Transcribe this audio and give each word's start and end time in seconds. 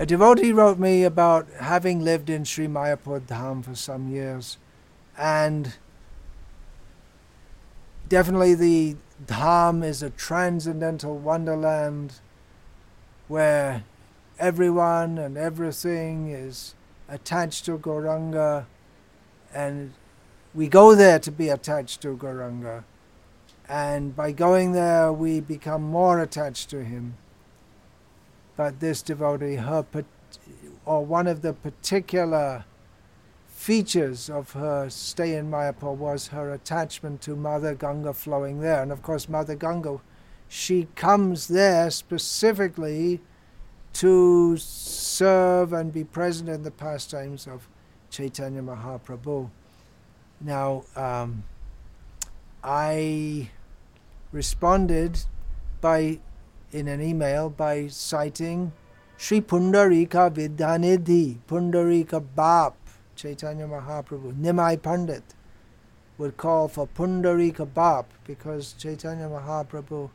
A 0.00 0.06
devotee 0.06 0.50
wrote 0.50 0.78
me 0.78 1.04
about 1.04 1.46
having 1.60 2.00
lived 2.00 2.30
in 2.30 2.44
Sri 2.46 2.66
Mayapur 2.66 3.20
Dham 3.20 3.62
for 3.62 3.74
some 3.74 4.08
years, 4.08 4.56
and 5.18 5.74
definitely 8.08 8.54
the 8.54 8.96
Dham 9.26 9.84
is 9.84 10.02
a 10.02 10.08
transcendental 10.08 11.18
wonderland 11.18 12.14
where 13.28 13.84
everyone 14.38 15.18
and 15.18 15.36
everything 15.36 16.30
is 16.30 16.74
attached 17.06 17.66
to 17.66 17.76
Gauranga, 17.76 18.64
and 19.52 19.92
we 20.54 20.66
go 20.66 20.94
there 20.94 21.18
to 21.18 21.30
be 21.30 21.50
attached 21.50 22.00
to 22.00 22.16
Gauranga. 22.16 22.84
And 23.68 24.16
by 24.16 24.32
going 24.32 24.72
there, 24.72 25.12
we 25.12 25.40
become 25.40 25.82
more 25.82 26.20
attached 26.20 26.70
to 26.70 26.84
him 26.84 27.18
this 28.68 29.00
devotee, 29.00 29.56
her 29.56 29.86
or 30.84 31.06
one 31.06 31.26
of 31.26 31.40
the 31.40 31.54
particular 31.54 32.64
features 33.48 34.28
of 34.28 34.52
her 34.52 34.88
stay 34.88 35.36
in 35.36 35.50
Mayapur 35.50 35.94
was 35.94 36.28
her 36.28 36.52
attachment 36.52 37.20
to 37.22 37.36
Mother 37.36 37.74
Ganga 37.74 38.12
flowing 38.12 38.60
there. 38.60 38.82
And 38.82 38.90
of 38.90 39.02
course, 39.02 39.28
Mother 39.28 39.54
Ganga, 39.54 40.00
she 40.48 40.88
comes 40.96 41.48
there 41.48 41.90
specifically 41.90 43.20
to 43.92 44.56
serve 44.56 45.72
and 45.72 45.92
be 45.92 46.04
present 46.04 46.48
in 46.48 46.62
the 46.62 46.70
pastimes 46.70 47.46
of 47.46 47.68
Chaitanya 48.10 48.62
Mahaprabhu. 48.62 49.50
Now, 50.40 50.84
um, 50.96 51.44
I 52.64 53.50
responded 54.32 55.20
by 55.80 56.20
in 56.72 56.88
an 56.88 57.00
email 57.00 57.50
by 57.50 57.86
citing 57.88 58.72
Sri 59.16 59.40
Pundarika 59.40 60.30
Vidyanidhi, 60.32 61.38
Pundarika 61.46 62.24
Bap, 62.34 62.76
Chaitanya 63.14 63.66
Mahaprabhu, 63.66 64.34
Nimai 64.40 64.80
Pandit 64.80 65.34
would 66.16 66.36
call 66.36 66.68
for 66.68 66.86
Pundarika 66.86 67.66
Bap 67.72 68.06
because 68.24 68.74
Chaitanya 68.78 69.28
Mahaprabhu 69.28 70.10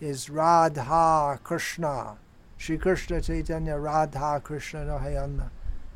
is 0.00 0.28
Radha 0.30 1.38
Krishna. 1.44 2.16
Sri 2.56 2.78
Krishna 2.78 3.20
Chaitanya 3.20 3.76
Radha 3.76 4.40
Krishna 4.42 4.80
Nahayana. 4.80 5.50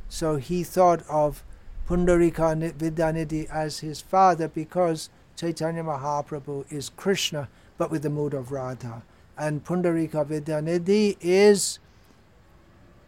So 0.09 0.37
he 0.37 0.63
thought 0.63 1.03
of 1.09 1.43
Pundarika 1.89 2.73
Vidyanidhi 2.73 3.51
as 3.51 3.81
his 3.81 4.01
father 4.01 4.47
because 4.47 5.11
Chaitanya 5.37 5.83
Mahaprabhu 5.83 6.71
is 6.71 6.91
Krishna 6.91 7.49
but 7.77 7.91
with 7.91 8.03
the 8.03 8.11
mood 8.11 8.35
of 8.35 8.53
Radha 8.53 9.03
and 9.37 9.65
Pundarika 9.65 10.27
Vidyanidhi 10.27 11.17
is 11.21 11.79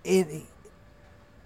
in, 0.04 0.42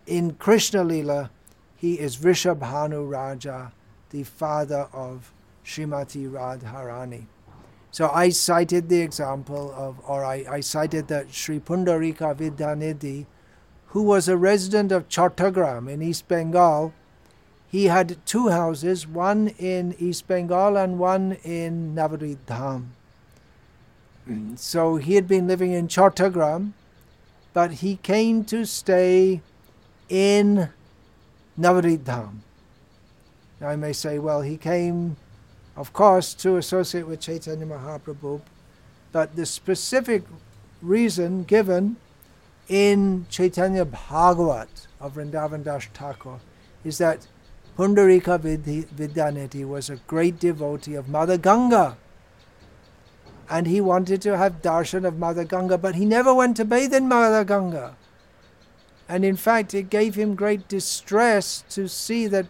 in 0.07 0.35
Krishna 0.35 0.85
Lila, 0.85 1.31
he 1.77 1.95
is 1.95 2.17
Vrishabhanu 2.17 3.09
Raja, 3.09 3.73
the 4.11 4.25
father 4.25 4.89
of 4.93 5.33
Srimati 5.65 6.31
Radharani. 6.31 7.27
So 7.91 8.11
I 8.11 8.29
cited 8.31 8.89
the 8.89 9.01
example 9.01 9.73
of, 9.77 10.01
or 10.07 10.25
I, 10.25 10.45
I 10.51 10.61
cited 10.61 11.09
that 11.09 11.33
Sri 11.33 11.59
Pundarika 11.59 12.37
Vidyanidhi, 12.37 13.27
who 13.89 14.03
was 14.03 14.29
a 14.29 14.37
resident 14.37 14.93
of 14.93 15.09
Chottagram 15.09 15.89
in 15.89 16.03
East 16.03 16.29
Bengal, 16.29 16.93
he 17.71 17.87
had 17.87 18.25
two 18.25 18.49
houses, 18.49 19.07
one 19.07 19.49
in 19.59 19.95
East 19.99 20.27
Bengal 20.27 20.77
and 20.77 20.99
one 20.99 21.33
in 21.45 21.95
Navadvip 21.95 22.39
Dham. 22.47 22.87
So 24.57 24.97
he 24.97 25.15
had 25.15 25.27
been 25.27 25.47
living 25.47 25.73
in 25.73 25.89
Chottagram, 25.89 26.73
but 27.55 27.75
he 27.75 27.97
came 27.97 28.45
to 28.47 28.65
stay 28.67 29.41
in 30.09 30.71
Navadvip 31.59 32.01
Dham. 32.01 32.39
I 33.61 33.77
may 33.77 33.93
say, 33.93 34.19
well, 34.19 34.43
he 34.43 34.57
came, 34.57 35.17
of 35.77 35.93
course, 35.93 36.35
to 36.35 36.57
associate 36.57 37.07
with 37.07 37.21
Chaitanya 37.21 37.67
Mahaprabhu, 37.67 38.41
but 39.13 39.35
the 39.35 39.47
specific 39.47 40.25
reason 40.83 41.45
given 41.45 41.97
in 42.69 43.27
Chaitanya 43.31 43.85
Bhagavat 43.85 44.87
of 45.01 45.15
Vrindavan 45.15 45.65
Das 45.65 45.87
Thakur 45.87 46.39
is 46.85 46.99
that 46.99 47.27
Pundarika 47.77 48.39
Vidyanidhi 48.39 49.67
was 49.67 49.89
a 49.89 49.97
great 50.07 50.39
devotee 50.39 50.95
of 50.95 51.09
Mother 51.09 51.39
Ganga 51.39 51.97
and 53.51 53.67
he 53.67 53.81
wanted 53.81 54.21
to 54.23 54.37
have 54.37 54.63
darshan 54.63 55.07
of 55.07 55.19
Mother 55.19 55.45
Ganga, 55.45 55.79
but 55.79 55.95
he 55.95 56.05
never 56.05 56.35
went 56.35 56.57
to 56.59 56.65
bathe 56.65 56.93
in 56.93 57.09
Mother 57.09 57.45
Ganga. 57.45 57.97
And 59.09 59.25
in 59.25 59.37
fact, 59.37 59.73
it 59.73 59.89
gave 59.89 60.17
him 60.17 60.35
great 60.35 60.69
distress 60.69 61.65
to 61.71 61.89
see 61.89 62.27
that 62.27 62.47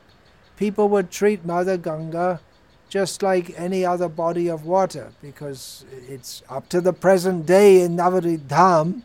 people 0.57 0.89
would 0.89 1.11
treat 1.11 1.45
Mother 1.45 1.77
Ganga 1.77 2.41
just 2.89 3.23
like 3.23 3.55
any 3.57 3.85
other 3.85 4.09
body 4.09 4.49
of 4.49 4.65
water, 4.65 5.13
because 5.23 5.85
it's 6.09 6.43
up 6.49 6.69
to 6.71 6.81
the 6.81 6.93
present 6.93 7.47
day 7.47 7.83
in 7.83 7.97
Navadvip 7.97 8.49
Dham, 8.49 9.03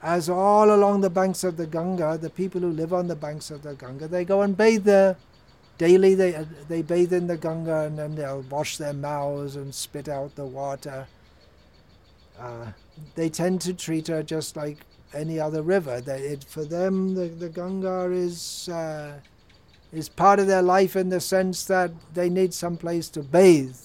as 0.00 0.30
all 0.30 0.72
along 0.72 1.00
the 1.00 1.10
banks 1.10 1.42
of 1.42 1.56
the 1.56 1.66
Ganga, 1.66 2.16
the 2.16 2.30
people 2.30 2.60
who 2.60 2.70
live 2.70 2.94
on 2.94 3.08
the 3.08 3.16
banks 3.16 3.50
of 3.50 3.62
the 3.62 3.74
Ganga, 3.74 4.06
they 4.06 4.24
go 4.24 4.42
and 4.42 4.56
bathe 4.56 4.84
there. 4.84 5.16
Daily 5.78 6.14
they, 6.14 6.34
uh, 6.34 6.44
they 6.68 6.82
bathe 6.82 7.12
in 7.12 7.26
the 7.26 7.36
Ganga 7.36 7.80
and 7.80 7.98
then 7.98 8.14
they'll 8.14 8.42
wash 8.42 8.78
their 8.78 8.92
mouths 8.92 9.56
and 9.56 9.74
spit 9.74 10.08
out 10.08 10.34
the 10.34 10.44
water 10.44 11.06
uh, 12.38 12.72
they 13.14 13.28
tend 13.28 13.60
to 13.62 13.74
treat 13.74 14.08
her 14.08 14.22
just 14.22 14.56
like 14.56 14.78
any 15.14 15.40
other 15.40 15.62
river. 15.62 16.00
That 16.00 16.20
it, 16.20 16.44
for 16.44 16.64
them, 16.64 17.14
the, 17.14 17.26
the 17.26 17.48
Ganga 17.48 18.10
is 18.10 18.68
uh, 18.68 19.20
is 19.92 20.08
part 20.08 20.38
of 20.38 20.46
their 20.46 20.62
life 20.62 20.96
in 20.96 21.08
the 21.08 21.20
sense 21.20 21.64
that 21.66 21.90
they 22.14 22.28
need 22.28 22.52
some 22.52 22.76
place 22.76 23.08
to 23.10 23.22
bathe 23.22 23.76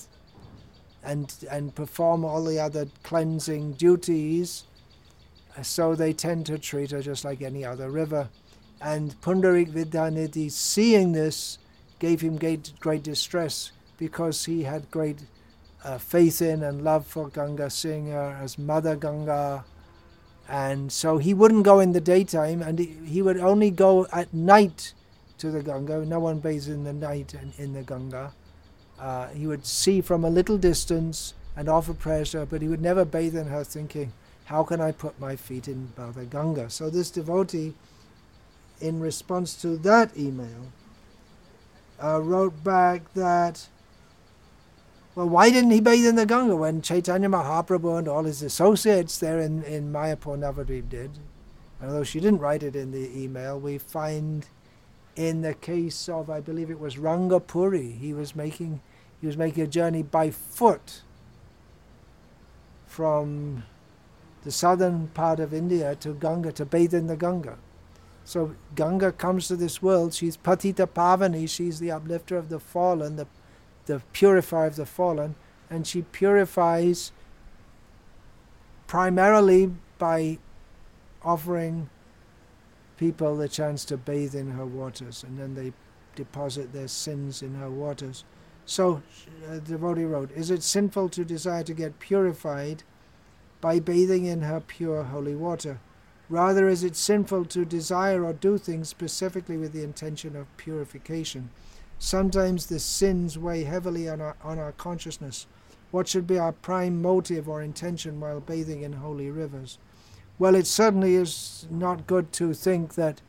and 1.04 1.34
and 1.50 1.74
perform 1.76 2.24
all 2.26 2.44
the 2.44 2.60
other 2.60 2.88
cleansing 3.04 3.74
duties. 3.74 4.64
So 5.62 5.94
they 5.94 6.14
tend 6.14 6.48
to 6.48 6.58
treat 6.58 6.92
her 6.92 7.02
just 7.02 7.24
like 7.24 7.42
any 7.42 7.64
other 7.64 7.90
river. 7.90 8.30
And 8.82 9.20
Pundarik 9.22 9.72
Vidyanidhi, 9.72 10.52
seeing 10.52 11.12
this, 11.12 11.60
gave 12.00 12.22
him 12.22 12.38
great, 12.38 12.74
great 12.80 13.04
distress 13.04 13.72
because 13.98 14.46
he 14.46 14.64
had 14.64 14.90
great 14.92 15.20
uh, 15.84 15.98
faith 15.98 16.42
in 16.42 16.64
and 16.64 16.84
love 16.84 17.06
for 17.06 17.30
Ganga, 17.30 17.70
seeing 17.70 18.08
her 18.08 18.38
as 18.42 18.58
Mother 18.58 18.96
Ganga. 18.96 19.66
And 20.48 20.92
so 20.92 21.18
he 21.18 21.34
wouldn't 21.34 21.64
go 21.64 21.80
in 21.80 21.94
the 21.94 22.02
daytime 22.02 22.62
and 22.62 22.80
he, 22.80 22.98
he 23.06 23.22
would 23.22 23.38
only 23.38 23.72
go 23.72 24.08
at 24.12 24.34
night 24.34 24.94
to 25.38 25.52
the 25.52 25.64
Ganga. 25.64 26.06
No 26.06 26.20
one 26.20 26.40
bathes 26.40 26.68
in 26.68 26.84
the 26.84 26.94
night 26.94 27.34
in, 27.34 27.54
in 27.58 27.74
the 27.74 27.82
Ganga. 27.82 28.34
Uh, 29.00 29.28
he 29.30 29.48
would 29.48 29.66
see 29.66 30.02
from 30.02 30.24
a 30.24 30.30
little 30.30 30.58
distance 30.58 31.34
and 31.56 31.68
offer 31.70 31.94
pressure, 31.94 32.46
but 32.46 32.62
he 32.62 32.68
would 32.68 32.82
never 32.82 33.06
bathe 33.06 33.36
in 33.36 33.48
her 33.48 33.64
thinking, 33.64 34.14
how 34.46 34.64
can 34.64 34.82
I 34.82 34.92
put 34.92 35.20
my 35.20 35.36
feet 35.36 35.68
in 35.68 35.94
Mother 35.98 36.26
Ganga? 36.26 36.70
So 36.70 36.90
this 36.90 37.12
devotee, 37.12 37.74
in 38.82 39.00
response 39.00 39.62
to 39.62 39.78
that 39.78 40.16
email, 40.18 40.72
uh, 42.04 42.22
wrote 42.22 42.64
back 42.64 43.14
that 43.14 43.68
well, 45.16 45.30
why 45.30 45.50
didn't 45.50 45.72
he 45.72 45.80
bathe 45.80 46.06
in 46.06 46.16
the 46.16 46.26
Ganga 46.26 46.56
when 46.56 46.82
Chaitanya 46.82 47.30
Mahaprabhu 47.30 48.00
and 48.00 48.08
all 48.08 48.24
his 48.24 48.42
associates 48.42 49.18
there 49.18 49.40
in, 49.40 49.64
in 49.64 49.92
Mayapur 49.92 50.38
Navadvip 50.38 50.90
did? 50.90 51.12
Although 51.82 52.04
she 52.04 52.20
didn't 52.20 52.40
write 52.40 52.64
it 52.64 52.76
in 52.76 52.92
the 52.92 53.10
email, 53.16 53.60
we 53.60 53.78
find 53.78 54.48
in 55.16 55.42
the 55.42 55.54
case 55.54 56.10
of, 56.10 56.30
I 56.30 56.40
believe 56.40 56.72
it 56.72 56.80
was 56.80 56.96
Rangapuri, 56.96 58.00
he 58.00 58.14
was 58.14 58.36
making, 58.36 58.82
he 59.22 59.28
was 59.28 59.38
making 59.38 59.64
a 59.64 59.68
journey 59.68 60.02
by 60.02 60.32
foot 60.32 61.02
from 62.88 63.64
the 64.44 64.52
southern 64.52 65.08
part 65.08 65.40
of 65.40 65.54
India 65.54 65.96
to 65.96 66.14
Ganga 66.14 66.52
to 66.54 66.66
bathe 66.66 66.94
in 66.94 67.08
the 67.08 67.16
Ganga. 67.16 67.58
So 68.26 68.56
Ganga 68.76 69.12
comes 69.12 69.48
to 69.48 69.56
this 69.56 69.82
world, 69.82 70.14
she's 70.14 70.38
Patita 70.38 70.88
Pavani, 70.88 71.48
she's 71.48 71.80
the 71.80 71.92
uplifter 71.92 72.38
of 72.38 72.50
the 72.50 72.60
fallen, 72.60 73.16
the 73.18 73.28
the 73.86 74.02
purifier 74.14 74.68
of 74.68 74.76
the 74.76 74.86
fallen, 74.86 75.36
and 75.70 75.86
she 75.86 76.02
purifies 76.02 77.12
primarily 78.88 79.72
by 79.98 80.38
offering 81.24 81.90
people 82.98 83.36
the 83.36 83.50
chance 83.50 83.84
to 83.86 83.98
bathe 83.98 84.36
in 84.36 84.52
her 84.52 84.66
waters, 84.66 85.24
and 85.24 85.40
then 85.40 85.56
they 85.56 85.74
deposit 86.16 86.74
their 86.74 86.88
sins 86.88 87.42
in 87.42 87.56
her 87.56 87.70
waters. 87.70 88.24
So, 88.66 89.02
uh, 89.50 89.56
the 89.56 89.62
devotee 89.62 90.06
wrote, 90.06 90.32
Is 90.32 90.50
it 90.50 90.64
sinful 90.64 91.10
to 91.10 91.26
desire 91.26 91.64
to 91.64 91.74
get 91.74 92.00
purified 92.00 92.84
by 93.62 93.80
bathing 93.80 94.26
in 94.26 94.42
her 94.42 94.62
pure 94.62 95.04
holy 95.04 95.36
water? 95.36 95.80
Rather, 96.30 96.68
is 96.68 96.84
it 96.84 96.96
sinful 96.96 97.46
to 97.46 97.66
desire 97.66 98.24
or 98.24 98.34
do 98.34 98.58
things 98.58 98.90
specifically 98.90 99.58
with 99.58 99.74
the 99.74 99.84
intention 99.84 100.36
of 100.36 100.56
purification? 100.58 101.50
Sometimes 102.04 102.66
the 102.66 102.80
sins 102.80 103.38
weigh 103.38 103.64
heavily 103.64 104.10
on 104.10 104.20
our, 104.20 104.36
on 104.44 104.60
our 104.60 104.74
consciousness. 104.74 105.48
What 105.90 106.10
should 106.10 106.28
be 106.28 106.38
our 106.38 106.52
prime 106.52 107.02
motive 107.02 107.48
or 107.48 107.62
intention 107.62 108.20
while 108.20 108.42
bathing 108.42 108.82
in 108.82 108.92
holy 108.92 109.32
rivers? 109.32 109.78
Well, 110.38 110.54
it 110.54 110.68
certainly 110.68 111.16
is 111.16 111.66
not 111.72 112.06
good 112.06 112.34
to 112.34 112.54
think 112.54 112.96
that 112.96 113.22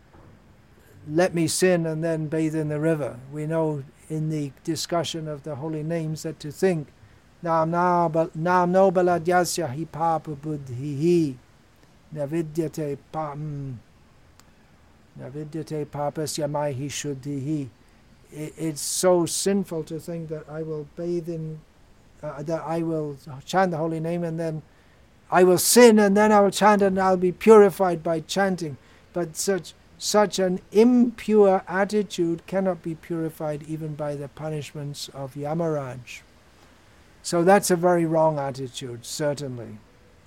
let 1.08 1.36
me 1.36 1.46
sin 1.46 1.86
and 1.86 2.02
then 2.02 2.26
bathe 2.26 2.56
in 2.56 2.68
the 2.68 2.80
river. 2.80 3.20
We 3.32 3.46
know 3.46 3.84
in 4.08 4.28
the 4.28 4.50
discussion 4.64 5.28
of 5.28 5.44
the 5.44 5.54
holy 5.54 5.84
names 5.84 6.24
that 6.24 6.40
to 6.40 6.50
think 6.50 6.88
nam 7.44 7.70
no 7.70 8.10
baladhyasya 8.10 9.68
hi 9.68 9.84
papa 9.84 10.32
buddhi 10.32 11.38
navidyate 12.12 12.98
pam 13.12 13.78
navidyate 15.16 15.86
papasya 15.86 16.50
maihi 16.50 16.86
shuddhihi. 16.86 17.68
It's 18.36 18.80
so 18.80 19.26
sinful 19.26 19.84
to 19.84 20.00
think 20.00 20.28
that 20.28 20.48
I 20.48 20.62
will 20.62 20.86
bathe 20.96 21.28
in, 21.28 21.60
uh, 22.22 22.42
that 22.42 22.62
I 22.62 22.82
will 22.82 23.16
chant 23.46 23.70
the 23.70 23.76
holy 23.76 24.00
name 24.00 24.24
and 24.24 24.38
then 24.40 24.62
I 25.30 25.44
will 25.44 25.58
sin 25.58 25.98
and 25.98 26.16
then 26.16 26.32
I 26.32 26.40
will 26.40 26.50
chant 26.50 26.82
and 26.82 26.98
I'll 26.98 27.16
be 27.16 27.32
purified 27.32 28.02
by 28.02 28.20
chanting. 28.20 28.76
But 29.12 29.36
such 29.36 29.74
such 29.96 30.38
an 30.38 30.60
impure 30.72 31.62
attitude 31.68 32.46
cannot 32.46 32.82
be 32.82 32.94
purified 32.94 33.62
even 33.62 33.94
by 33.94 34.16
the 34.16 34.28
punishments 34.28 35.08
of 35.10 35.34
Yamaraj. 35.34 36.20
So 37.22 37.42
that's 37.42 37.70
a 37.70 37.76
very 37.76 38.04
wrong 38.04 38.38
attitude, 38.38 39.06
certainly. 39.06 39.78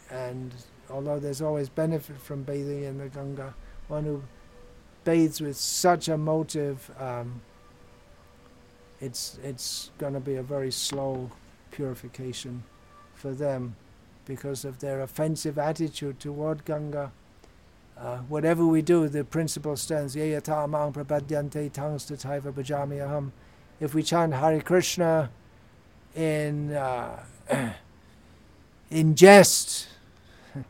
And 0.10 0.54
although 0.90 1.20
there's 1.20 1.42
always 1.42 1.70
benefit 1.70 2.18
from 2.18 2.44
bathing 2.44 2.84
in 2.84 2.98
the 2.98 3.10
Ganga, 3.10 3.54
one 3.88 4.06
who 4.06 4.24
bathes 5.04 5.42
with 5.42 5.58
such 5.58 6.08
a 6.08 6.18
motive, 6.18 6.90
um, 7.00 7.42
it's 9.00 9.38
it's 9.44 9.92
going 9.98 10.14
to 10.14 10.20
be 10.20 10.36
a 10.36 10.44
very 10.44 10.72
slow 10.72 11.32
purification 11.72 12.64
for 13.14 13.34
them 13.34 13.76
because 14.26 14.66
of 14.66 14.80
their 14.80 15.02
offensive 15.02 15.58
attitude 15.58 16.20
toward 16.20 16.66
Ganga. 16.66 17.12
Uh, 17.98 18.18
whatever 18.30 18.66
we 18.66 18.82
do, 18.82 19.08
the 19.08 19.24
principle 19.24 19.76
stands. 19.76 20.16
Aham. 20.16 20.92
If 23.80 23.96
we 23.96 24.04
chant 24.04 24.34
Hare 24.34 24.62
Krishna 24.62 25.30
in 26.16 26.74
uh, 26.74 27.24
in 28.92 29.16
jest, 29.16 29.88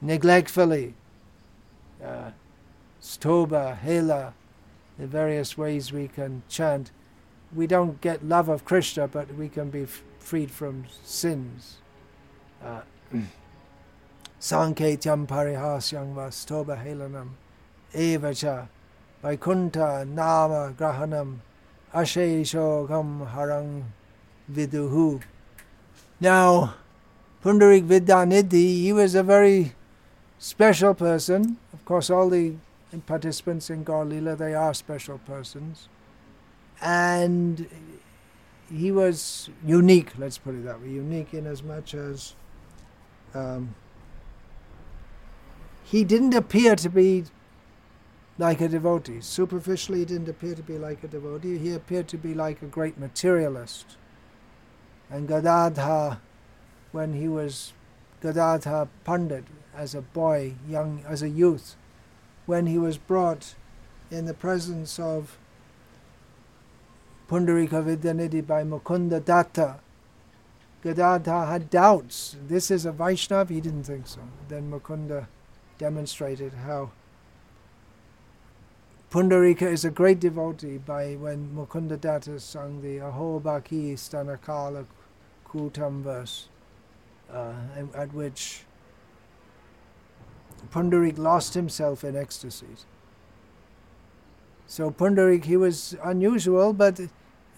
neglectfully, 0.00 0.94
uh, 2.02 2.30
stoba, 3.02 3.76
hela, 3.76 4.32
the 4.98 5.06
various 5.06 5.58
ways 5.58 5.92
we 5.92 6.08
can 6.08 6.42
chant, 6.48 6.90
we 7.54 7.66
don't 7.66 8.00
get 8.00 8.24
love 8.24 8.48
of 8.48 8.64
Krishna, 8.64 9.08
but 9.08 9.34
we 9.34 9.48
can 9.48 9.70
be 9.70 9.82
f- 9.82 10.02
freed 10.18 10.50
from 10.50 10.86
sins. 11.02 11.76
Uh, 12.62 12.80
Sanketyam 14.40 15.26
parihasyam 15.26 16.14
vastoba 16.14 16.84
helanam 16.84 17.30
evacha 17.94 18.68
vaikunta 19.22 20.06
nama 20.06 20.74
grahanam 20.76 21.36
asheshogam 21.94 23.32
harang 23.32 23.84
viduhu. 24.50 25.22
Now, 26.20 26.74
Pundarik 27.42 27.86
Vidyanidhi, 27.86 28.82
he 28.82 28.92
was 28.92 29.14
a 29.14 29.22
very 29.22 29.74
special 30.38 30.94
person. 30.94 31.58
Of 31.72 31.84
course, 31.84 32.08
all 32.08 32.30
the 32.30 32.54
participants 33.06 33.70
in 33.70 33.84
Gaur 33.84 34.04
Lila, 34.04 34.36
they 34.36 34.54
are 34.54 34.72
special 34.72 35.18
persons. 35.18 35.88
And 36.80 37.68
he 38.70 38.90
was 38.90 39.50
unique, 39.64 40.12
let's 40.18 40.38
put 40.38 40.54
it 40.54 40.64
that 40.64 40.80
way, 40.80 40.88
unique 40.88 41.34
in 41.34 41.46
as 41.46 41.62
much 41.62 41.94
as 41.94 42.34
um, 43.34 43.74
he 45.84 46.04
didn't 46.04 46.34
appear 46.34 46.76
to 46.76 46.88
be 46.88 47.24
like 48.38 48.60
a 48.60 48.68
devotee. 48.68 49.20
Superficially, 49.20 50.00
he 50.00 50.04
didn't 50.04 50.28
appear 50.28 50.54
to 50.54 50.62
be 50.62 50.78
like 50.78 51.04
a 51.04 51.08
devotee. 51.08 51.58
He 51.58 51.72
appeared 51.72 52.08
to 52.08 52.18
be 52.18 52.34
like 52.34 52.62
a 52.62 52.66
great 52.66 52.98
materialist. 52.98 53.96
And 55.10 55.28
Gadadha, 55.28 56.18
when 56.90 57.12
he 57.12 57.28
was 57.28 57.74
Gadadha 58.22 58.88
Pandit 59.04 59.44
as 59.76 59.94
a 59.94 60.00
boy, 60.00 60.54
young 60.68 61.04
as 61.06 61.22
a 61.22 61.28
youth, 61.28 61.76
when 62.46 62.66
he 62.66 62.78
was 62.78 62.98
brought 62.98 63.54
in 64.10 64.26
the 64.26 64.34
presence 64.34 64.98
of 64.98 65.38
Pundarika 67.28 67.82
Vidyanidhi 67.82 68.46
by 68.46 68.64
Mukunda 68.64 69.24
Datta, 69.24 69.80
Gadadha 70.84 71.48
had 71.48 71.70
doubts. 71.70 72.36
This 72.46 72.70
is 72.70 72.84
a 72.84 72.92
Vaishnav? 72.92 73.48
He 73.48 73.60
didn't 73.60 73.84
think 73.84 74.06
so. 74.06 74.20
Then 74.48 74.70
Mukunda 74.70 75.26
demonstrated 75.78 76.52
how 76.52 76.90
Pundarika 79.10 79.62
is 79.62 79.84
a 79.84 79.90
great 79.90 80.20
devotee 80.20 80.76
by 80.76 81.14
when 81.14 81.54
Mukunda 81.54 81.98
Datta 81.98 82.38
sung 82.38 82.82
the 82.82 83.00
Aho 83.00 83.40
Baki 83.40 83.94
Stanakala 83.94 84.84
Kutam 85.48 86.02
verse, 86.02 86.48
uh, 87.32 87.54
at 87.94 88.12
which 88.12 88.64
Pundarik 90.70 91.16
lost 91.16 91.54
himself 91.54 92.04
in 92.04 92.16
ecstasies. 92.16 92.84
So 94.66 94.90
Pundarik, 94.90 95.44
he 95.44 95.56
was 95.56 95.96
unusual, 96.02 96.72
but 96.72 97.00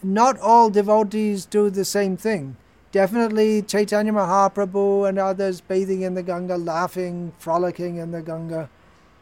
not 0.03 0.39
all 0.41 0.71
devotees 0.71 1.47
do 1.47 1.71
the 1.71 1.85
same 1.85 2.17
thing. 2.17 2.57
Definitely 2.93 3.63
Chaitanya 3.63 4.13
Mahaprabhu 4.13 5.09
and 5.09 5.19
others 5.19 5.61
bathing 5.61 6.03
in 6.03 6.15
the 6.15 6.23
Ganga, 6.23 6.57
laughing, 6.57 7.33
frolicking 7.39 7.97
in 7.97 8.11
the 8.11 8.23
Ganga. 8.23 8.71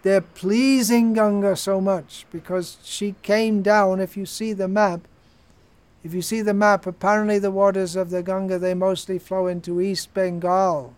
They're 0.03 0.21
pleasing 0.21 1.15
Ganga 1.15 1.57
so 1.57 1.81
much 1.81 2.27
because 2.31 2.77
she 2.83 3.15
came 3.23 3.63
down. 3.63 4.01
If 4.01 4.17
you 4.17 4.27
see 4.27 4.53
the 4.53 4.69
map, 4.69 5.09
if 6.05 6.13
you 6.13 6.21
see 6.21 6.43
the 6.43 6.53
map, 6.53 6.87
apparently 6.87 7.39
the 7.39 7.51
waters 7.51 7.97
of 7.97 8.11
the 8.11 8.23
Ganga 8.23 8.59
they 8.59 8.75
mostly 8.75 9.19
flow 9.19 9.47
into 9.47 9.81
East 9.81 10.13
Bengal. 10.13 10.95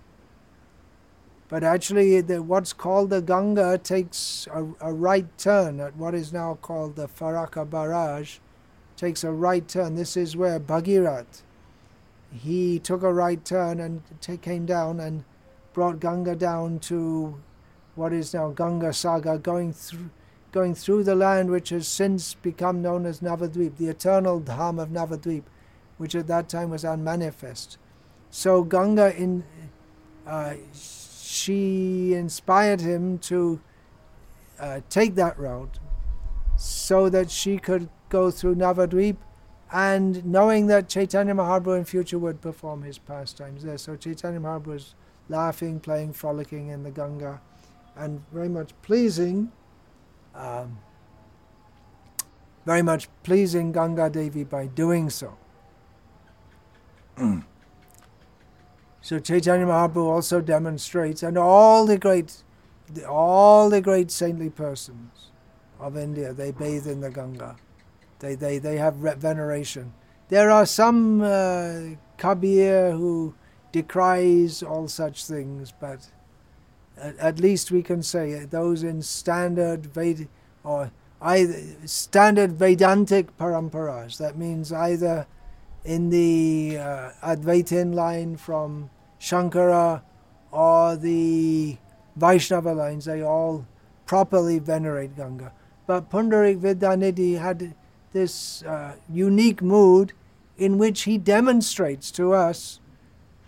But 1.48 1.62
actually, 1.62 2.20
the, 2.20 2.42
what's 2.42 2.72
called 2.72 3.10
the 3.10 3.22
Ganga 3.22 3.78
takes 3.78 4.48
a, 4.52 4.66
a 4.80 4.92
right 4.92 5.26
turn 5.38 5.80
at 5.80 5.96
what 5.96 6.14
is 6.14 6.32
now 6.32 6.58
called 6.60 6.96
the 6.96 7.06
Farakka 7.06 7.68
Barrage. 7.68 8.38
Takes 8.96 9.22
a 9.22 9.30
right 9.30 9.66
turn. 9.68 9.94
This 9.94 10.16
is 10.16 10.36
where 10.36 10.58
Bhagirat 10.58 11.42
he 12.32 12.78
took 12.78 13.02
a 13.02 13.12
right 13.12 13.44
turn 13.44 13.80
and 13.80 14.02
t- 14.20 14.36
came 14.36 14.66
down 14.66 15.00
and 15.00 15.24
brought 15.72 16.00
Ganga 16.00 16.34
down 16.34 16.78
to 16.80 17.40
what 17.94 18.12
is 18.12 18.34
now 18.34 18.50
Ganga 18.50 18.92
Sagar, 18.92 19.38
going 19.38 19.72
through 19.72 20.10
going 20.52 20.74
through 20.74 21.04
the 21.04 21.14
land 21.14 21.50
which 21.50 21.68
has 21.68 21.86
since 21.86 22.32
become 22.32 22.80
known 22.80 23.04
as 23.04 23.20
Navadvip, 23.20 23.76
the 23.76 23.88
eternal 23.88 24.40
Dham 24.40 24.80
of 24.80 24.88
Navadvip, 24.88 25.42
which 25.98 26.14
at 26.14 26.28
that 26.28 26.48
time 26.48 26.70
was 26.70 26.82
unmanifest. 26.82 27.76
So 28.30 28.62
Ganga, 28.62 29.14
in 29.14 29.44
uh, 30.26 30.54
she 31.36 32.14
inspired 32.14 32.80
him 32.80 33.18
to 33.18 33.60
uh, 34.58 34.80
take 34.88 35.14
that 35.16 35.38
route, 35.38 35.78
so 36.56 37.08
that 37.10 37.30
she 37.30 37.58
could 37.58 37.88
go 38.08 38.30
through 38.30 38.54
Navadvip 38.54 39.16
and 39.72 40.24
knowing 40.24 40.68
that 40.68 40.88
Chaitanya 40.88 41.34
Mahaprabhu 41.34 41.76
in 41.78 41.84
future 41.84 42.18
would 42.18 42.40
perform 42.40 42.82
his 42.82 42.98
pastimes 42.98 43.64
there. 43.64 43.78
So 43.78 43.96
Chaitanya 43.96 44.40
Mahaprabhu 44.40 44.66
was 44.66 44.94
laughing, 45.28 45.80
playing, 45.80 46.12
frolicking 46.12 46.68
in 46.68 46.82
the 46.82 46.90
Ganga, 46.90 47.40
and 47.96 48.22
very 48.32 48.48
much 48.48 48.70
pleasing, 48.82 49.50
um, 50.34 50.78
very 52.64 52.82
much 52.82 53.08
pleasing 53.22 53.72
Ganga 53.72 54.08
Devi 54.08 54.44
by 54.44 54.66
doing 54.66 55.10
so. 55.10 55.36
so 59.06 59.20
Chaitanya 59.20 59.66
Mahaprabhu 59.66 60.04
also 60.04 60.40
demonstrates, 60.40 61.22
and 61.22 61.38
all 61.38 61.86
the 61.86 61.96
great, 61.96 62.42
all 63.08 63.70
the 63.70 63.80
great 63.80 64.10
saintly 64.10 64.50
persons 64.50 65.30
of 65.78 65.96
India, 65.96 66.32
they 66.32 66.50
bathe 66.50 66.88
in 66.88 67.02
the 67.02 67.10
Ganga. 67.10 67.54
They, 68.18 68.34
they, 68.34 68.58
they 68.58 68.78
have 68.78 68.96
veneration. 68.96 69.94
There 70.28 70.50
are 70.50 70.66
some 70.66 71.20
uh, 71.22 71.82
Kabir 72.18 72.90
who 72.90 73.36
decries 73.70 74.60
all 74.60 74.88
such 74.88 75.24
things, 75.24 75.72
but 75.78 76.10
at, 76.96 77.16
at, 77.18 77.38
least 77.38 77.70
we 77.70 77.84
can 77.84 78.02
say 78.02 78.44
those 78.44 78.82
in 78.82 79.02
standard 79.02 79.86
Ved 79.86 80.26
or 80.64 80.90
either 81.22 81.62
standard 81.84 82.58
Vedantic 82.58 83.36
paramparas. 83.38 84.18
That 84.18 84.36
means 84.36 84.72
either 84.72 85.28
in 85.84 86.10
the 86.10 86.78
uh, 86.80 87.10
Advaitin 87.22 87.94
line 87.94 88.36
from 88.36 88.90
Shankara 89.20 90.02
or 90.50 90.96
the 90.96 91.76
Vaishnava 92.16 92.72
lines, 92.72 93.04
they 93.04 93.22
all 93.22 93.66
properly 94.06 94.58
venerate 94.58 95.16
Ganga. 95.16 95.52
But 95.86 96.10
Pundarik 96.10 96.60
Vidyanidhi 96.60 97.38
had 97.38 97.74
this 98.12 98.62
uh, 98.62 98.94
unique 99.08 99.60
mood 99.62 100.12
in 100.56 100.78
which 100.78 101.02
he 101.02 101.18
demonstrates 101.18 102.10
to 102.12 102.32
us 102.32 102.80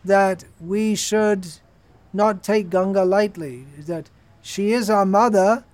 that 0.04 0.44
we 0.60 0.94
should 0.94 1.46
not 2.12 2.42
take 2.42 2.70
Ganga 2.70 3.04
lightly, 3.04 3.66
that 3.78 4.10
she 4.42 4.72
is 4.72 4.90
our 4.90 5.06
mother, 5.06 5.64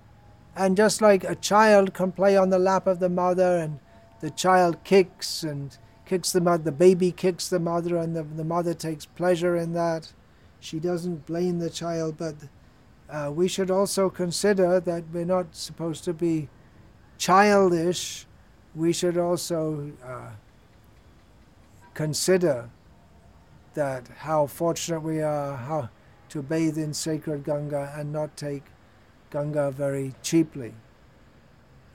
and 0.55 0.77
just 0.77 1.01
like 1.01 1.23
a 1.23 1.35
child 1.35 1.93
can 1.93 2.11
play 2.11 2.37
on 2.37 2.49
the 2.49 2.59
lap 2.59 2.87
of 2.87 2.99
the 2.99 3.09
mother, 3.09 3.57
and 3.57 3.79
the 4.21 4.29
child 4.29 4.83
kicks 4.83 5.43
and 5.43 5.77
kicks 6.05 6.31
the 6.31 6.41
mother, 6.41 6.63
the 6.63 6.71
baby 6.71 7.11
kicks 7.11 7.47
the 7.49 7.59
mother, 7.59 7.97
and 7.97 8.15
the, 8.15 8.23
the 8.23 8.43
mother 8.43 8.73
takes 8.73 9.05
pleasure 9.05 9.55
in 9.55 9.73
that. 9.73 10.13
She 10.59 10.79
doesn't 10.79 11.25
blame 11.25 11.59
the 11.59 11.69
child, 11.69 12.17
but 12.17 12.35
uh, 13.09 13.31
we 13.33 13.47
should 13.47 13.69
also 13.69 14.09
consider 14.09 14.79
that 14.79 15.03
we're 15.11 15.25
not 15.25 15.55
supposed 15.55 16.03
to 16.05 16.13
be 16.13 16.49
childish. 17.17 18.25
We 18.73 18.93
should 18.93 19.17
also 19.17 19.91
uh, 20.03 20.31
consider 21.93 22.69
that 23.73 24.07
how 24.19 24.47
fortunate 24.47 25.01
we 25.01 25.21
are 25.21 25.55
how 25.55 25.89
to 26.29 26.41
bathe 26.41 26.77
in 26.77 26.93
sacred 26.93 27.43
Ganga 27.43 27.93
and 27.95 28.11
not 28.11 28.35
take 28.35 28.63
Ganga 29.29 29.71
very 29.71 30.13
cheaply. 30.21 30.73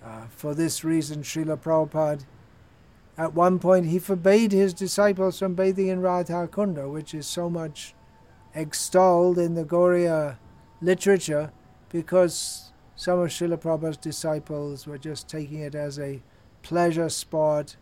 Uh, 0.05 0.27
for 0.31 0.55
this 0.55 0.85
reason, 0.85 1.23
Srila 1.23 1.59
Prabhupada, 1.59 2.25
at 3.21 3.35
one 3.35 3.59
point, 3.59 3.85
he 3.85 3.99
forbade 3.99 4.51
his 4.51 4.73
disciples 4.73 5.39
from 5.39 5.55
bathing 5.55 5.89
in 5.89 6.01
Radha 6.01 6.49
Kunda, 6.51 6.91
which 6.91 7.13
is 7.13 7.27
so 7.27 7.51
much 7.51 7.95
extolled 8.55 9.37
in 9.37 9.53
the 9.53 9.63
Gaudiya 9.63 10.39
literature, 10.81 11.53
because 11.91 12.73
some 12.97 13.19
of 13.19 13.29
Srila 13.29 13.59
Prabhupada's 13.59 13.99
disciples 13.99 14.87
were 14.87 14.97
just 14.97 15.29
taking 15.29 15.59
it 15.59 15.75
as 15.75 15.99
a 15.99 16.23
pleasure 16.63 17.11
sport 17.11 17.77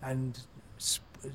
and 0.00 0.38
sp- 0.78 1.26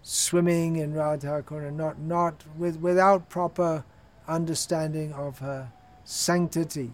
swimming 0.00 0.76
in 0.76 0.94
Radha 0.94 1.44
Kunda, 1.46 1.70
not, 1.74 1.98
not 1.98 2.42
with, 2.56 2.78
without 2.80 3.28
proper 3.28 3.84
understanding 4.26 5.12
of 5.12 5.40
her 5.40 5.70
sanctity. 6.04 6.92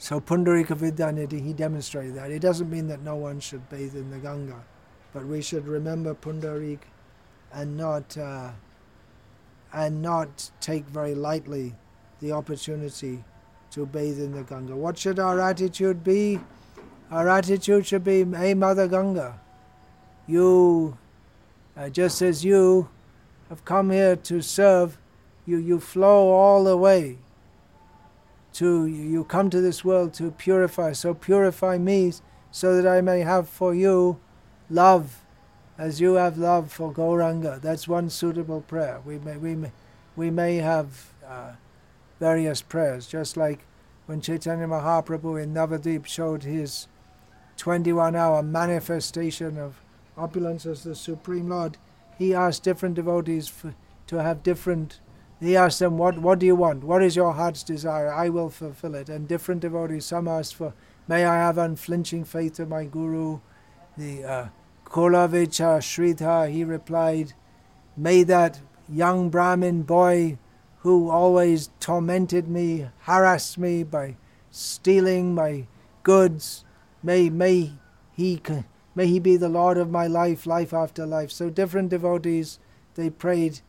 So 0.00 0.18
Pundarika 0.18 0.74
Vidyanidhi, 0.74 1.44
he 1.44 1.52
demonstrated 1.52 2.14
that. 2.14 2.30
It 2.30 2.40
doesn't 2.40 2.70
mean 2.70 2.88
that 2.88 3.02
no 3.02 3.16
one 3.16 3.38
should 3.38 3.68
bathe 3.68 3.94
in 3.94 4.10
the 4.10 4.16
Ganga, 4.16 4.64
but 5.12 5.26
we 5.26 5.42
should 5.42 5.68
remember 5.68 6.14
Pundarik 6.14 6.78
and 7.52 7.76
not 7.76 8.16
uh, 8.16 8.48
and 9.74 10.00
not 10.00 10.50
take 10.58 10.86
very 10.86 11.14
lightly 11.14 11.74
the 12.20 12.32
opportunity 12.32 13.22
to 13.72 13.84
bathe 13.84 14.18
in 14.18 14.32
the 14.32 14.42
Ganga. 14.42 14.74
What 14.74 14.96
should 14.96 15.18
our 15.18 15.38
attitude 15.38 16.02
be? 16.02 16.40
Our 17.10 17.28
attitude 17.28 17.86
should 17.86 18.02
be, 18.02 18.24
Hey 18.24 18.54
Mother 18.54 18.88
Ganga, 18.88 19.38
you, 20.26 20.96
uh, 21.76 21.90
just 21.90 22.22
as 22.22 22.42
you 22.42 22.88
have 23.50 23.66
come 23.66 23.90
here 23.90 24.16
to 24.16 24.40
serve, 24.40 24.96
you, 25.44 25.58
you 25.58 25.78
flow 25.78 26.30
all 26.30 26.64
the 26.64 26.78
way 26.78 27.18
to 28.54 28.86
you 28.86 29.24
come 29.24 29.50
to 29.50 29.60
this 29.60 29.84
world 29.84 30.12
to 30.14 30.30
purify. 30.32 30.92
So 30.92 31.14
purify 31.14 31.78
me 31.78 32.12
so 32.50 32.80
that 32.80 32.86
I 32.90 33.00
may 33.00 33.20
have 33.20 33.48
for 33.48 33.74
you 33.74 34.20
love 34.68 35.22
as 35.78 36.00
you 36.00 36.14
have 36.14 36.36
love 36.36 36.70
for 36.70 36.92
Gauranga. 36.92 37.60
That's 37.60 37.88
one 37.88 38.10
suitable 38.10 38.60
prayer. 38.60 39.00
We 39.04 39.18
may, 39.18 39.36
we 39.36 39.54
may, 39.54 39.72
we 40.16 40.30
may 40.30 40.56
have 40.56 41.12
uh, 41.26 41.52
various 42.18 42.60
prayers, 42.60 43.06
just 43.06 43.36
like 43.36 43.60
when 44.06 44.20
Chaitanya 44.20 44.66
Mahaprabhu 44.66 45.42
in 45.42 45.54
Navadip 45.54 46.04
showed 46.04 46.42
his 46.42 46.88
21 47.56 48.16
hour 48.16 48.42
manifestation 48.42 49.58
of 49.58 49.80
opulence 50.16 50.66
as 50.66 50.82
the 50.84 50.94
Supreme 50.94 51.48
Lord, 51.48 51.78
he 52.18 52.34
asked 52.34 52.62
different 52.62 52.94
devotees 52.94 53.48
for, 53.48 53.74
to 54.08 54.22
have 54.22 54.42
different 54.42 55.00
he 55.40 55.56
asked 55.56 55.78
them, 55.78 55.96
what, 55.96 56.18
what 56.18 56.38
do 56.38 56.46
you 56.46 56.54
want? 56.54 56.84
What 56.84 57.02
is 57.02 57.16
your 57.16 57.32
heart's 57.32 57.62
desire? 57.62 58.12
I 58.12 58.28
will 58.28 58.50
fulfill 58.50 58.94
it. 58.94 59.08
And 59.08 59.26
different 59.26 59.62
devotees, 59.62 60.04
some 60.04 60.28
asked 60.28 60.54
for, 60.54 60.74
may 61.08 61.24
I 61.24 61.36
have 61.36 61.56
unflinching 61.56 62.24
faith 62.24 62.60
in 62.60 62.68
my 62.68 62.84
Guru? 62.84 63.40
The 63.96 64.24
uh, 64.24 64.48
Kholavecha 64.84 65.80
Sridhar, 65.80 66.50
he 66.50 66.62
replied, 66.62 67.32
may 67.96 68.22
that 68.24 68.60
young 68.86 69.30
Brahmin 69.30 69.82
boy 69.82 70.38
who 70.80 71.08
always 71.10 71.70
tormented 71.80 72.48
me, 72.48 72.88
harassed 73.00 73.56
me 73.56 73.82
by 73.82 74.16
stealing 74.50 75.34
my 75.34 75.66
goods, 76.02 76.64
may, 77.02 77.30
may, 77.30 77.72
he, 78.12 78.42
may 78.94 79.06
he 79.06 79.18
be 79.18 79.36
the 79.38 79.48
Lord 79.48 79.78
of 79.78 79.90
my 79.90 80.06
life, 80.06 80.46
life 80.46 80.74
after 80.74 81.06
life. 81.06 81.30
So 81.30 81.48
different 81.48 81.88
devotees, 81.88 82.58
they 82.94 83.08
prayed 83.08 83.60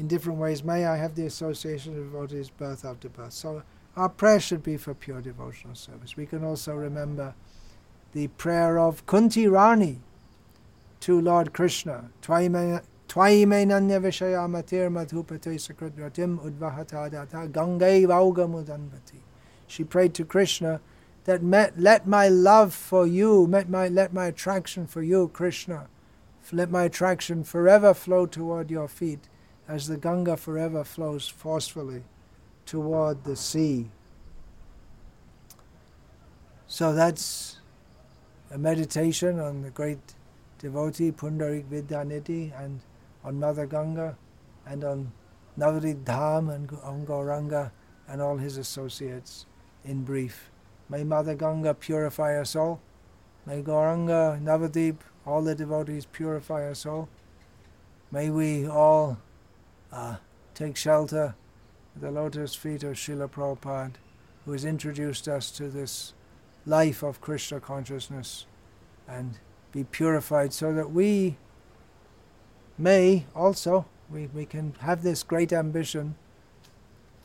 in 0.00 0.08
different 0.08 0.38
ways. 0.38 0.64
May 0.64 0.86
I 0.86 0.96
have 0.96 1.14
the 1.14 1.26
association 1.26 1.96
of 1.96 2.04
devotees 2.04 2.48
birth 2.48 2.86
after 2.86 3.10
birth. 3.10 3.34
So 3.34 3.62
our 3.96 4.08
prayer 4.08 4.40
should 4.40 4.62
be 4.62 4.78
for 4.78 4.94
pure 4.94 5.20
devotional 5.20 5.74
service. 5.74 6.16
We 6.16 6.24
can 6.24 6.42
also 6.42 6.74
remember 6.74 7.34
the 8.12 8.28
prayer 8.28 8.78
of 8.78 9.04
Kunti 9.04 9.46
Rani 9.46 10.00
to 11.00 11.20
Lord 11.20 11.52
Krishna. 11.52 12.10
Twaime 12.22 12.80
nanya 13.08 14.00
vishaya 14.00 14.48
matir 14.48 14.88
madhupate 14.88 15.58
sakradratim 15.58 16.38
udvahatadata 16.38 17.50
gangai 17.52 18.06
vaugamudanvati. 18.06 19.20
She 19.66 19.84
prayed 19.84 20.14
to 20.14 20.24
Krishna 20.24 20.80
that 21.24 21.42
met, 21.42 21.78
let 21.78 22.06
my 22.06 22.28
love 22.28 22.72
for 22.72 23.06
you, 23.06 23.46
let 23.46 23.68
my, 23.68 23.88
let 23.88 24.14
my 24.14 24.26
attraction 24.26 24.86
for 24.86 25.02
you, 25.02 25.28
Krishna, 25.28 25.88
let 26.52 26.70
my 26.70 26.84
attraction 26.84 27.44
forever 27.44 27.92
flow 27.92 28.24
toward 28.24 28.70
your 28.70 28.88
feet 28.88 29.28
as 29.70 29.86
the 29.86 29.96
Ganga 29.96 30.36
forever 30.36 30.82
flows 30.82 31.28
forcefully 31.28 32.02
toward 32.66 33.22
the 33.22 33.36
sea. 33.36 33.88
So 36.66 36.92
that's 36.92 37.58
a 38.50 38.58
meditation 38.58 39.38
on 39.38 39.62
the 39.62 39.70
great 39.70 40.14
devotee 40.58 41.12
Pundarik 41.12 41.66
Vidyanidhi 41.66 42.50
and 42.60 42.80
on 43.22 43.38
Mother 43.38 43.66
Ganga 43.66 44.16
and 44.66 44.82
on 44.82 45.12
Navadip 45.56 46.02
Dham 46.02 46.52
and 46.52 46.68
on 46.82 47.06
Gauranga 47.06 47.70
and 48.08 48.20
all 48.20 48.38
his 48.38 48.56
associates 48.56 49.46
in 49.84 50.02
brief. 50.02 50.50
May 50.88 51.04
Mother 51.04 51.36
Ganga 51.36 51.74
purify 51.74 52.40
us 52.40 52.56
all. 52.56 52.80
May 53.46 53.62
Gauranga, 53.62 54.42
Navadip, 54.42 54.96
all 55.24 55.42
the 55.42 55.54
devotees 55.54 56.06
purify 56.06 56.68
us 56.68 56.84
all. 56.84 57.08
May 58.10 58.30
we 58.30 58.66
all 58.66 59.18
uh, 59.92 60.16
take 60.54 60.76
shelter 60.76 61.34
at 61.94 62.02
the 62.02 62.10
lotus 62.10 62.54
feet 62.54 62.82
of 62.82 62.94
Srila 62.94 63.30
Prabhupada, 63.30 63.94
who 64.44 64.52
has 64.52 64.64
introduced 64.64 65.28
us 65.28 65.50
to 65.52 65.68
this 65.68 66.14
life 66.66 67.02
of 67.02 67.20
Krishna 67.20 67.60
consciousness 67.60 68.46
and 69.08 69.38
be 69.72 69.84
purified 69.84 70.52
so 70.52 70.72
that 70.72 70.90
we 70.90 71.36
may 72.78 73.26
also, 73.34 73.86
we, 74.10 74.26
we 74.26 74.46
can 74.46 74.74
have 74.80 75.02
this 75.02 75.22
great 75.22 75.52
ambition 75.52 76.14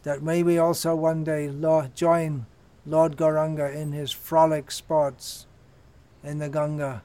that 0.03 0.22
may 0.22 0.43
we 0.43 0.57
also 0.57 0.95
one 0.95 1.24
day 1.24 1.50
Lord, 1.50 1.95
join 1.95 2.45
Lord 2.86 3.17
Gauranga 3.17 3.74
in 3.74 3.91
his 3.91 4.12
frolic 4.12 4.69
sports 4.69 5.48
in 6.24 6.39
the 6.39 6.50
Ganga 6.50 7.01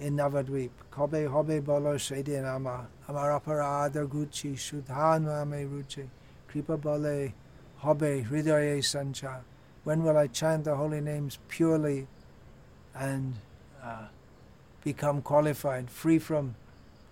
Navadvip. 0.00 0.70
Kobe 0.90 1.26
hobe 1.26 1.64
bolo 1.64 1.94
shedin 1.94 2.44
ama 2.44 2.86
amar 3.08 3.40
aparada 3.40 4.06
gucci 4.06 4.54
shudhan 4.54 5.26
ame 5.42 5.66
ruchi 5.68 6.08
kripa 6.48 6.76
bole 6.80 7.32
hobe 7.82 8.24
hridaye 8.26 8.84
sancha. 8.84 9.42
When 9.84 10.02
will 10.02 10.16
I 10.16 10.28
chant 10.28 10.64
the 10.64 10.76
holy 10.76 11.00
names 11.00 11.38
purely 11.48 12.06
and 12.94 13.34
uh, 13.82 14.06
become 14.82 15.20
qualified, 15.20 15.90
free 15.90 16.18
from 16.18 16.54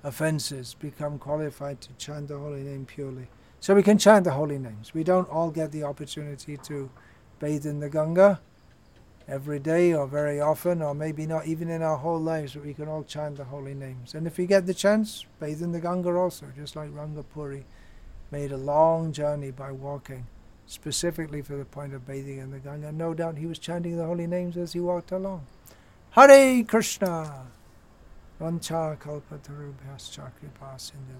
offenses, 0.03 0.75
become 0.75 1.19
qualified 1.19 1.81
to 1.83 1.93
chant 1.99 2.29
the 2.29 2.39
holy 2.39 2.63
name 2.63 2.87
purely? 2.87 3.29
So 3.61 3.75
we 3.75 3.83
can 3.83 3.99
chant 3.99 4.25
the 4.25 4.33
holy 4.33 4.59
names. 4.59 4.95
We 4.95 5.05
don't 5.05 5.29
all 5.29 5.51
get 5.51 5.71
the 5.71 5.85
opportunity 5.85 6.57
to 6.57 6.91
bathe 7.39 7.67
in 7.67 7.81
the 7.81 7.91
Ganga 7.91 8.41
every 9.29 9.59
day 9.59 9.95
or 9.95 10.07
very 10.07 10.41
often 10.41 10.83
or 10.83 10.95
maybe 10.95 11.27
not 11.27 11.47
even 11.47 11.69
in 11.69 11.83
our 11.83 11.97
whole 11.97 12.21
lives 12.21 12.55
but 12.55 12.65
we 12.65 12.75
can 12.75 12.89
all 12.89 13.03
chant 13.03 13.37
the 13.37 13.45
holy 13.45 13.75
names. 13.75 14.15
And 14.15 14.27
if 14.27 14.39
we 14.39 14.47
get 14.47 14.67
the 14.67 14.75
chance 14.75 15.25
bathe 15.41 15.63
in 15.63 15.73
the 15.73 15.81
Ganga 15.81 16.11
also 16.11 16.47
just 16.57 16.77
like 16.77 16.91
Rangapuri 16.91 17.65
made 18.31 18.53
a 18.53 18.57
long 18.57 19.13
journey 19.13 19.51
by 19.51 19.73
walking 19.73 20.27
specifically 20.67 21.43
for 21.43 21.57
the 21.57 21.65
point 21.65 21.95
of 21.95 22.07
bathing 22.07 22.39
in 22.39 22.51
the 22.51 22.59
Ganga. 22.59 22.93
No 22.93 23.15
doubt 23.15 23.37
he 23.37 23.47
was 23.47 23.59
chanting 23.59 23.97
the 23.97 24.07
holy 24.07 24.27
names 24.27 24.57
as 24.57 24.73
he 24.73 24.81
walked 24.81 25.13
along. 25.13 25.47
Hare 26.11 26.65
Krishna. 26.65 27.47
Vancha 28.41 28.99
kalpatarubhyascha 28.99 30.31
kripa 30.41 30.75
sindhu 30.77 31.15